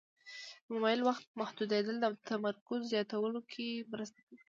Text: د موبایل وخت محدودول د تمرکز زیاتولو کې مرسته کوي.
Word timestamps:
د 0.65 0.67
موبایل 0.73 0.99
وخت 1.09 1.25
محدودول 1.41 1.97
د 1.99 2.05
تمرکز 2.29 2.79
زیاتولو 2.91 3.39
کې 3.51 3.67
مرسته 3.91 4.19
کوي. 4.25 4.39